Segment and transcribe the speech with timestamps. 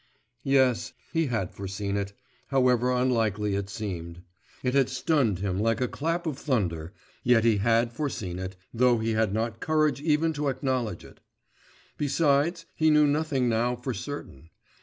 [0.43, 2.13] Yes, he had foreseen it,
[2.47, 4.23] however unlikely it seemed.
[4.63, 8.97] It had stunned him like a clap of thunder, yet he had foreseen it, though
[8.97, 11.19] he had not courage even to acknowledge it.
[11.99, 14.49] Besides he knew nothing now for certain.